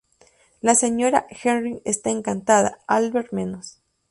[0.61, 3.83] La señora Herring está encantada, Albert menos.